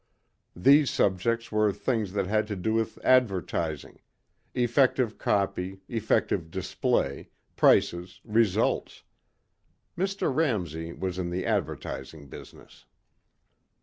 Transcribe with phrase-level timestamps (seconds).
[0.55, 3.99] These subjects were things that had to do with advertising
[4.55, 9.03] effective copy, effective display, prices, results.
[9.95, 10.35] Mr.
[10.35, 12.85] Ramsey was in the advertising business.